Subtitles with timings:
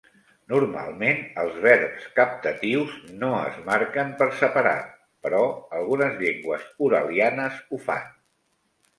[0.51, 4.87] Normalment, els verbs captatius no es marquen per separat,
[5.27, 5.43] però
[5.81, 8.09] algunes llengües uralianes ho fan.